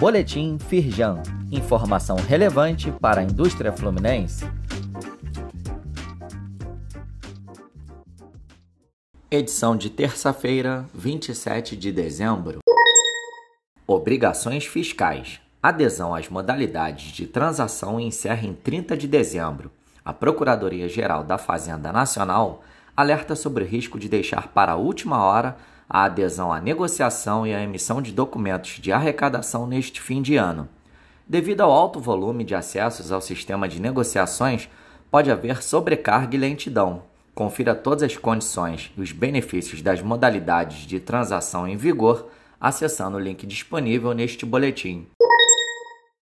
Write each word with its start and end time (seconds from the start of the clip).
Boletim 0.00 0.56
Firjan. 0.58 1.22
Informação 1.52 2.16
relevante 2.16 2.90
para 2.90 3.20
a 3.20 3.22
indústria 3.22 3.70
fluminense. 3.70 4.50
Edição 9.30 9.76
de 9.76 9.90
terça-feira, 9.90 10.86
27 10.94 11.76
de 11.76 11.92
dezembro. 11.92 12.60
Obrigações 13.86 14.64
fiscais. 14.64 15.38
Adesão 15.62 16.14
às 16.14 16.30
modalidades 16.30 17.12
de 17.12 17.26
transação 17.26 18.00
encerra 18.00 18.46
em 18.46 18.54
30 18.54 18.96
de 18.96 19.06
dezembro. 19.06 19.70
A 20.02 20.14
Procuradoria-Geral 20.14 21.24
da 21.24 21.36
Fazenda 21.36 21.92
Nacional 21.92 22.64
alerta 22.96 23.36
sobre 23.36 23.64
o 23.64 23.66
risco 23.66 23.98
de 23.98 24.08
deixar 24.08 24.48
para 24.48 24.72
a 24.72 24.76
última 24.76 25.22
hora 25.22 25.58
a 25.90 26.04
adesão 26.04 26.52
à 26.52 26.60
negociação 26.60 27.44
e 27.44 27.52
à 27.52 27.60
emissão 27.60 28.00
de 28.00 28.12
documentos 28.12 28.78
de 28.78 28.92
arrecadação 28.92 29.66
neste 29.66 30.00
fim 30.00 30.22
de 30.22 30.36
ano. 30.36 30.68
Devido 31.28 31.62
ao 31.62 31.72
alto 31.72 31.98
volume 31.98 32.44
de 32.44 32.54
acessos 32.54 33.10
ao 33.10 33.20
sistema 33.20 33.68
de 33.68 33.82
negociações, 33.82 34.68
pode 35.10 35.32
haver 35.32 35.60
sobrecarga 35.60 36.36
e 36.36 36.38
lentidão. 36.38 37.02
Confira 37.34 37.74
todas 37.74 38.04
as 38.04 38.16
condições 38.16 38.92
e 38.96 39.00
os 39.00 39.10
benefícios 39.10 39.82
das 39.82 40.00
modalidades 40.00 40.86
de 40.86 41.00
transação 41.00 41.66
em 41.66 41.76
vigor 41.76 42.28
acessando 42.60 43.16
o 43.16 43.20
link 43.20 43.46
disponível 43.46 44.12
neste 44.12 44.44
boletim. 44.44 45.06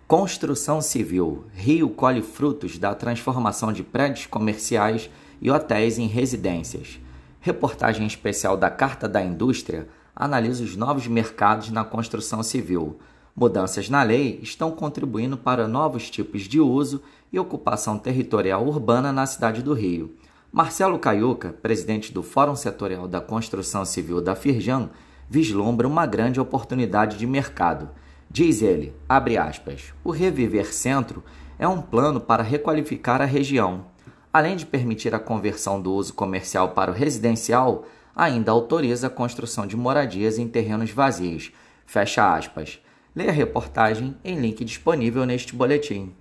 Construção 0.07 0.81
Civil. 0.81 1.45
Rio 1.53 1.91
colhe 1.91 2.23
frutos 2.23 2.79
da 2.79 2.95
transformação 2.95 3.73
de 3.73 3.83
prédios 3.83 4.27
comerciais 4.27 5.11
e 5.43 5.51
hotéis 5.51 5.99
em 5.99 6.07
residências. 6.07 7.01
Reportagem 7.43 8.07
especial 8.07 8.55
da 8.55 8.69
Carta 8.69 9.09
da 9.09 9.23
Indústria 9.23 9.89
analisa 10.15 10.63
os 10.63 10.77
novos 10.77 11.07
mercados 11.07 11.71
na 11.71 11.83
construção 11.83 12.43
civil. 12.43 12.99
Mudanças 13.35 13.89
na 13.89 14.03
lei 14.03 14.39
estão 14.43 14.71
contribuindo 14.71 15.39
para 15.39 15.67
novos 15.67 16.11
tipos 16.11 16.43
de 16.43 16.61
uso 16.61 17.03
e 17.33 17.39
ocupação 17.39 17.99
territorial 17.99 18.67
urbana 18.67 19.11
na 19.11 19.25
cidade 19.25 19.63
do 19.63 19.73
Rio. 19.73 20.15
Marcelo 20.53 20.99
Caiuca, 20.99 21.55
presidente 21.63 22.13
do 22.13 22.23
Fórum 22.23 22.55
Setorial 22.55 23.09
da 23.09 23.23
Construção 23.23 23.87
Civil 23.87 24.21
da 24.21 24.37
Firjan, 24.37 24.91
vislumbra 25.27 25.89
uma 25.89 26.05
grande 26.05 26.39
oportunidade 26.39 27.17
de 27.17 27.27
mercado. 27.27 27.89
Diz 28.31 28.61
ele, 28.61 28.95
abre 29.09 29.39
aspas, 29.39 29.95
o 30.05 30.11
Reviver 30.11 30.75
Centro 30.75 31.25
é 31.59 31.67
um 31.67 31.81
plano 31.81 32.21
para 32.21 32.43
requalificar 32.43 33.23
a 33.23 33.27
região, 33.27 33.87
além 34.33 34.57
de 34.57 34.67
permitir 34.67 35.15
a 35.15 35.19
conversão 35.19 35.81
do 35.81 35.93
uso 35.93 36.15
comercial 36.15 36.71
para 36.71 36.91
o 36.91 36.95
residencial, 36.95 37.87
ainda 38.15 38.53
autoriza 38.53 39.07
a 39.07 39.11
construção 39.11 39.67
de 39.67 39.77
moradias 39.77 40.39
em 40.39 40.49
terrenos 40.49 40.91
vazios. 40.91 41.53
Fecha 41.87 42.35
aspas. 42.35 42.81
Leia 43.15 43.31
a 43.31 43.35
reportagem 43.35 44.17
em 44.25 44.39
link 44.39 44.65
disponível 44.65 45.27
neste 45.27 45.55
boletim. 45.55 46.15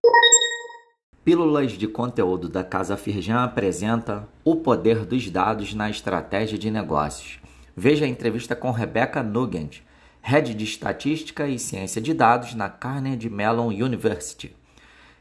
Pílulas 1.23 1.73
de 1.73 1.87
conteúdo 1.87 2.49
da 2.49 2.63
Casa 2.63 2.97
Firjan 2.97 3.43
apresenta 3.43 4.27
O 4.43 4.55
Poder 4.55 5.05
dos 5.05 5.29
Dados 5.29 5.75
na 5.75 5.89
Estratégia 5.89 6.57
de 6.57 6.71
Negócios. 6.71 7.39
Veja 7.75 8.05
a 8.05 8.07
entrevista 8.07 8.55
com 8.55 8.71
Rebecca 8.71 9.21
Nugent, 9.21 9.81
Head 10.21 10.55
de 10.55 10.63
Estatística 10.63 11.47
e 11.47 11.59
Ciência 11.59 12.01
de 12.01 12.13
Dados 12.13 12.55
na 12.55 12.67
Carnegie 12.67 13.29
Mellon 13.29 13.67
University. 13.67 14.55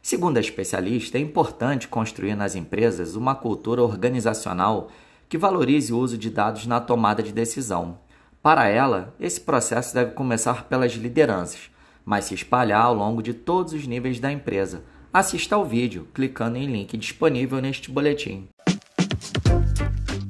Segundo 0.08 0.38
a 0.38 0.40
especialista, 0.40 1.18
é 1.18 1.20
importante 1.20 1.86
construir 1.86 2.34
nas 2.34 2.56
empresas 2.56 3.14
uma 3.14 3.34
cultura 3.34 3.82
organizacional 3.82 4.88
que 5.28 5.36
valorize 5.36 5.92
o 5.92 5.98
uso 5.98 6.16
de 6.16 6.30
dados 6.30 6.66
na 6.66 6.80
tomada 6.80 7.22
de 7.22 7.30
decisão. 7.30 7.98
Para 8.42 8.66
ela, 8.68 9.14
esse 9.20 9.38
processo 9.38 9.92
deve 9.92 10.12
começar 10.12 10.64
pelas 10.64 10.92
lideranças, 10.92 11.70
mas 12.06 12.24
se 12.24 12.34
espalhar 12.34 12.86
ao 12.86 12.94
longo 12.94 13.22
de 13.22 13.34
todos 13.34 13.74
os 13.74 13.86
níveis 13.86 14.18
da 14.18 14.32
empresa. 14.32 14.82
Assista 15.12 15.56
ao 15.56 15.66
vídeo 15.66 16.08
clicando 16.14 16.56
em 16.56 16.64
link 16.64 16.96
disponível 16.96 17.60
neste 17.60 17.90
boletim. 17.90 18.48